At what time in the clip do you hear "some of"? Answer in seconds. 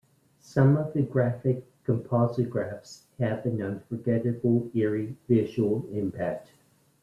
0.39-0.93